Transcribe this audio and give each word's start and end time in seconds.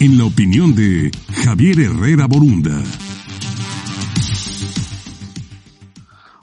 en 0.00 0.16
la 0.16 0.24
opinión 0.24 0.76
de 0.76 1.10
Javier 1.44 1.80
Herrera 1.80 2.26
Borunda. 2.26 2.80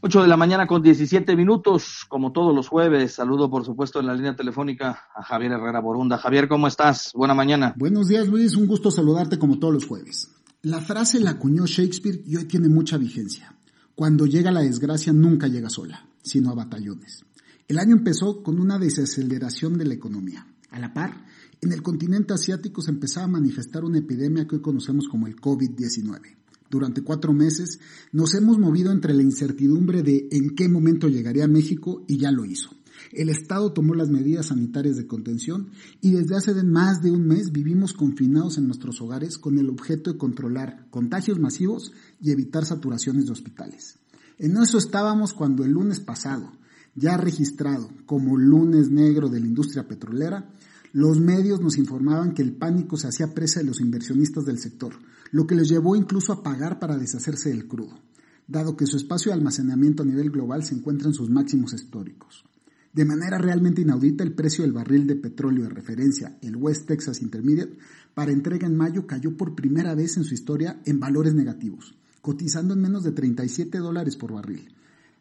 8 0.00 0.22
de 0.22 0.28
la 0.28 0.36
mañana 0.36 0.66
con 0.66 0.82
17 0.82 1.34
minutos, 1.34 2.04
como 2.08 2.32
todos 2.32 2.54
los 2.54 2.68
jueves. 2.68 3.14
Saludo, 3.14 3.50
por 3.50 3.64
supuesto, 3.64 4.00
en 4.00 4.06
la 4.06 4.14
línea 4.14 4.36
telefónica 4.36 5.06
a 5.14 5.22
Javier 5.22 5.52
Herrera 5.52 5.80
Borunda. 5.80 6.18
Javier, 6.18 6.46
¿cómo 6.46 6.68
estás? 6.68 7.12
Buena 7.14 7.34
mañana. 7.34 7.74
Buenos 7.76 8.08
días, 8.08 8.28
Luis. 8.28 8.54
Un 8.54 8.66
gusto 8.66 8.90
saludarte 8.90 9.38
como 9.38 9.58
todos 9.58 9.72
los 9.72 9.86
jueves. 9.86 10.30
La 10.62 10.80
frase 10.80 11.18
la 11.18 11.30
acuñó 11.30 11.64
Shakespeare 11.66 12.20
y 12.26 12.36
hoy 12.36 12.44
tiene 12.44 12.68
mucha 12.68 12.98
vigencia. 12.98 13.54
Cuando 13.94 14.26
llega 14.26 14.50
la 14.50 14.60
desgracia 14.60 15.12
nunca 15.14 15.48
llega 15.48 15.70
sola, 15.70 16.06
sino 16.22 16.50
a 16.50 16.54
batallones. 16.54 17.24
El 17.66 17.78
año 17.78 17.96
empezó 17.96 18.42
con 18.42 18.60
una 18.60 18.78
desaceleración 18.78 19.78
de 19.78 19.86
la 19.86 19.94
economía. 19.94 20.46
A 20.70 20.78
la 20.78 20.92
par, 20.92 21.24
en 21.60 21.72
el 21.72 21.82
continente 21.82 22.34
asiático 22.34 22.82
se 22.82 22.90
empezaba 22.90 23.24
a 23.24 23.30
manifestar 23.30 23.84
una 23.84 23.98
epidemia 23.98 24.46
que 24.46 24.56
hoy 24.56 24.62
conocemos 24.62 25.08
como 25.08 25.26
el 25.26 25.36
COVID-19. 25.36 26.36
Durante 26.70 27.02
cuatro 27.02 27.32
meses 27.32 27.80
nos 28.12 28.34
hemos 28.34 28.58
movido 28.58 28.92
entre 28.92 29.14
la 29.14 29.22
incertidumbre 29.22 30.02
de 30.02 30.28
en 30.30 30.54
qué 30.54 30.68
momento 30.68 31.08
llegaría 31.08 31.44
a 31.44 31.48
México 31.48 32.04
y 32.06 32.18
ya 32.18 32.30
lo 32.30 32.44
hizo. 32.44 32.70
El 33.12 33.30
Estado 33.30 33.72
tomó 33.72 33.94
las 33.94 34.10
medidas 34.10 34.46
sanitarias 34.46 34.96
de 34.96 35.06
contención 35.06 35.70
y 36.00 36.10
desde 36.10 36.36
hace 36.36 36.62
más 36.62 37.00
de 37.00 37.10
un 37.10 37.26
mes 37.26 37.52
vivimos 37.52 37.92
confinados 37.92 38.58
en 38.58 38.66
nuestros 38.66 39.00
hogares 39.00 39.38
con 39.38 39.58
el 39.58 39.70
objeto 39.70 40.12
de 40.12 40.18
controlar 40.18 40.86
contagios 40.90 41.38
masivos 41.38 41.92
y 42.20 42.32
evitar 42.32 42.64
saturaciones 42.64 43.26
de 43.26 43.32
hospitales. 43.32 43.98
En 44.38 44.56
eso 44.56 44.78
estábamos 44.78 45.32
cuando 45.32 45.64
el 45.64 45.72
lunes 45.72 46.00
pasado, 46.00 46.52
ya 46.94 47.16
registrado 47.16 47.90
como 48.06 48.36
lunes 48.36 48.90
negro 48.90 49.28
de 49.28 49.40
la 49.40 49.46
industria 49.46 49.86
petrolera, 49.86 50.50
los 50.92 51.20
medios 51.20 51.60
nos 51.60 51.76
informaban 51.76 52.32
que 52.32 52.42
el 52.42 52.52
pánico 52.52 52.96
se 52.96 53.08
hacía 53.08 53.34
presa 53.34 53.60
de 53.60 53.66
los 53.66 53.80
inversionistas 53.80 54.44
del 54.44 54.58
sector, 54.58 54.94
lo 55.30 55.46
que 55.46 55.54
les 55.54 55.68
llevó 55.68 55.96
incluso 55.96 56.32
a 56.32 56.42
pagar 56.42 56.78
para 56.78 56.96
deshacerse 56.96 57.50
del 57.50 57.68
crudo, 57.68 57.98
dado 58.46 58.76
que 58.76 58.86
su 58.86 58.96
espacio 58.96 59.30
de 59.30 59.38
almacenamiento 59.38 60.02
a 60.02 60.06
nivel 60.06 60.30
global 60.30 60.64
se 60.64 60.74
encuentra 60.74 61.08
en 61.08 61.14
sus 61.14 61.30
máximos 61.30 61.74
históricos. 61.74 62.44
De 62.92 63.04
manera 63.04 63.38
realmente 63.38 63.82
inaudita, 63.82 64.24
el 64.24 64.32
precio 64.32 64.64
del 64.64 64.72
barril 64.72 65.06
de 65.06 65.16
petróleo 65.16 65.64
de 65.64 65.70
referencia, 65.70 66.38
el 66.40 66.56
West 66.56 66.86
Texas 66.86 67.20
Intermediate, 67.20 67.76
para 68.14 68.32
entrega 68.32 68.66
en 68.66 68.76
mayo 68.76 69.06
cayó 69.06 69.36
por 69.36 69.54
primera 69.54 69.94
vez 69.94 70.16
en 70.16 70.24
su 70.24 70.34
historia 70.34 70.80
en 70.86 70.98
valores 70.98 71.34
negativos, 71.34 71.94
cotizando 72.22 72.74
en 72.74 72.80
menos 72.80 73.04
de 73.04 73.12
37 73.12 73.78
dólares 73.78 74.16
por 74.16 74.32
barril, 74.32 74.74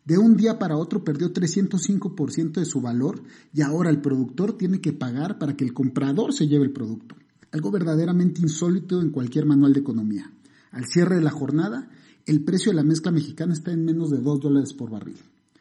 de 0.07 0.17
un 0.17 0.37
día 0.37 0.57
para 0.57 0.77
otro 0.77 1.03
perdió 1.03 1.33
305% 1.33 2.53
de 2.53 2.65
su 2.65 2.79
valor 2.79 3.23
y 3.53 3.61
ahora 3.61 3.89
el 3.89 3.99
productor 3.99 4.57
tiene 4.57 4.79
que 4.79 4.93
pagar 4.93 5.37
para 5.37 5.57
que 5.57 5.65
el 5.65 5.73
comprador 5.73 6.31
se 6.31 6.47
lleve 6.47 6.63
el 6.63 6.71
producto. 6.71 7.17
Algo 7.51 7.71
verdaderamente 7.71 8.39
insólito 8.39 9.01
en 9.01 9.09
cualquier 9.09 9.45
manual 9.45 9.73
de 9.73 9.81
economía. 9.81 10.31
Al 10.71 10.85
cierre 10.85 11.15
de 11.15 11.23
la 11.23 11.31
jornada, 11.31 11.89
el 12.25 12.41
precio 12.45 12.71
de 12.71 12.77
la 12.77 12.83
mezcla 12.83 13.11
mexicana 13.11 13.51
está 13.51 13.73
en 13.73 13.83
menos 13.83 14.09
de 14.09 14.19
2 14.19 14.39
dólares 14.39 14.73
por 14.73 14.89
barril. 14.89 15.17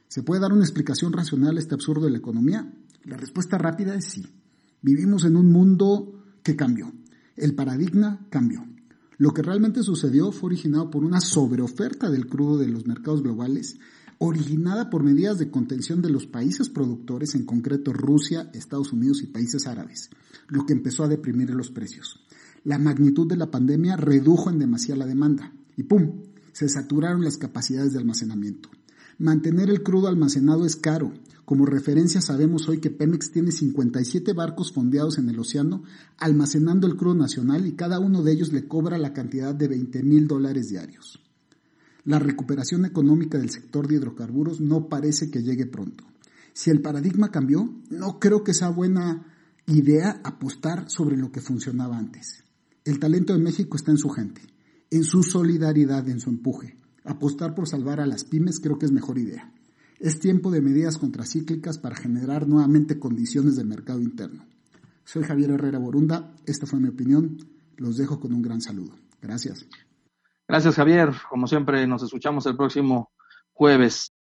¿Se 0.07 0.23
puede 0.23 0.43
dar 0.43 0.53
una 0.53 0.63
explicación 0.63 1.13
racional 1.13 1.57
a 1.57 1.61
este 1.61 1.75
absurdo 1.75 2.05
de 2.05 2.13
la 2.13 2.19
economía? 2.19 2.73
La 3.03 3.17
respuesta 3.17 3.59
rápida 3.59 3.97
es 3.97 4.05
sí. 4.05 4.25
Vivimos 4.81 5.25
en 5.25 5.37
un 5.37 5.51
mundo 5.51 6.23
que 6.45 6.55
cambió. 6.55 6.93
El 7.35 7.57
paradigma 7.57 8.25
cambió. 8.31 8.65
Lo 9.19 9.33
que 9.35 9.43
realmente 9.43 9.83
sucedió 9.83 10.31
fue 10.31 10.51
originado 10.51 10.89
por 10.89 11.05
una 11.05 11.21
sobreoferta 11.21 12.11
del 12.11 12.29
crudo 12.29 12.59
de 12.59 12.69
los 12.69 12.87
mercados 12.87 13.25
globales 13.25 13.79
originada 14.19 14.89
por 14.89 15.03
medidas 15.03 15.39
de 15.39 15.51
contención 15.51 16.01
de 16.01 16.11
los 16.11 16.27
países 16.27 16.69
productores, 16.69 17.35
en 17.35 17.45
concreto 17.45 17.93
Rusia, 17.93 18.51
Estados 18.55 18.93
Unidos 18.93 19.23
y 19.23 19.27
países 19.27 19.67
árabes, 19.67 20.11
lo 20.49 20.65
que 20.65 20.73
empezó 20.73 21.05
a 21.05 21.09
deprimir 21.09 21.51
los 21.51 21.71
precios. 21.71 22.25
La 22.65 22.79
magnitud 22.79 23.29
de 23.29 23.37
la 23.37 23.51
pandemia 23.51 23.97
redujo 23.97 24.51
en 24.51 24.59
demasía 24.59 24.97
la 24.97 25.07
demanda 25.07 25.53
y 25.77 25.83
¡pum! 25.83 26.23
se 26.53 26.69
saturaron 26.69 27.23
las 27.23 27.37
capacidades 27.37 27.93
de 27.93 27.99
almacenamiento. 27.99 28.71
Mantener 29.19 29.71
el 29.71 29.83
crudo 29.83 30.09
almacenado 30.09 30.65
es 30.67 30.77
caro. 30.77 31.13
Como 31.45 31.65
referencia 31.65 32.21
sabemos 32.21 32.69
hoy 32.69 32.81
que 32.81 32.91
Pemex 32.91 33.31
tiene 33.31 33.53
57 33.53 34.33
barcos 34.33 34.73
fondeados 34.73 35.19
en 35.19 35.29
el 35.29 35.39
océano 35.39 35.85
almacenando 36.19 36.87
el 36.87 36.97
crudo 36.97 37.15
nacional 37.15 37.67
y 37.67 37.73
cada 37.73 38.01
uno 38.01 38.23
de 38.23 38.33
ellos 38.33 38.53
le 38.53 38.67
cobra 38.67 38.99
la 38.99 39.13
cantidad 39.13 39.55
de 39.55 39.69
20 39.69 40.03
mil 40.03 40.27
dólares 40.27 40.69
diarios 40.69 41.21
la 42.07 42.21
recuperación 42.21 42.85
económica 42.85 43.37
del 43.37 43.51
sector 43.51 43.89
de 43.89 43.97
hidrocarburos 43.97 44.61
no 44.61 44.89
parece 44.89 45.29
que 45.29 45.43
llegue 45.43 45.67
pronto. 45.67 46.05
Si 46.53 46.71
el 46.71 46.81
paradigma 46.81 47.31
cambió, 47.31 47.69
no 47.91 48.19
creo 48.21 48.45
que 48.45 48.55
sea 48.55 48.71
buena 48.71 49.27
idea 49.67 50.21
apostar 50.25 50.89
sobre 50.89 51.17
lo 51.17 51.33
que 51.33 51.41
funcionaba 51.41 51.99
antes. 51.99 52.45
El 52.85 53.01
talento 53.01 53.33
de 53.33 53.41
México 53.41 53.77
está 53.77 53.91
en 53.91 53.99
su 53.99 54.09
gente, 54.09 54.41
en 54.91 55.03
su 55.03 55.25
solidaridad, 55.25 56.09
en 56.09 56.21
su 56.21 56.31
empuje. 56.31 56.77
Apostar 57.05 57.55
por 57.57 57.69
salvar 57.69 58.01
a 58.01 58.07
las 58.07 58.25
pymes 58.25 58.61
creo 58.61 58.79
que 58.79 58.87
es 58.87 58.93
mejor 58.93 59.19
idea. 59.19 59.53
Es 59.99 60.21
tiempo 60.21 60.53
de 60.53 60.63
medidas 60.63 60.99
contracíclicas 60.99 61.79
para 61.79 61.97
generar 61.97 62.47
nuevamente 62.47 63.01
condiciones 63.01 63.57
de 63.57 63.65
mercado 63.65 64.01
interno. 64.01 64.45
Soy 65.05 65.25
Javier 65.25 65.51
Herrera 65.51 65.81
Borunda, 65.81 66.35
esta 66.47 66.67
fue 66.67 66.79
mi 66.79 66.89
opinión, 66.89 67.39
los 67.77 67.97
dejo 67.97 68.21
con 68.21 68.33
un 68.33 68.43
gran 68.43 68.61
saludo. 68.61 68.95
Gracias. 69.21 69.67
Gracias, 70.49 70.77
Javier. 70.77 71.11
Como 71.29 71.47
siempre, 71.47 71.87
nos 71.87 72.03
escuchamos 72.03 72.47
el 72.47 72.57
próximo 72.57 73.13
jueves. 73.53 74.13